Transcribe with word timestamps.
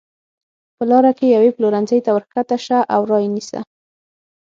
په 0.75 0.83
لاره 0.91 1.11
کې 1.17 1.33
یوې 1.35 1.49
پلورنځۍ 1.57 1.99
ته 2.05 2.11
ورکښته 2.13 2.57
شه 2.65 2.79
او 2.93 3.01
را 3.09 3.17
یې 3.23 3.29
نیسه. 3.35 3.59